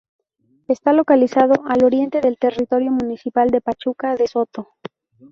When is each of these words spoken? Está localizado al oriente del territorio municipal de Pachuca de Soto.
Está 0.67 0.93
localizado 0.93 1.63
al 1.67 1.83
oriente 1.83 2.21
del 2.21 2.39
territorio 2.39 2.89
municipal 2.89 3.49
de 3.51 3.61
Pachuca 3.61 4.15
de 4.15 4.25
Soto. 4.27 4.69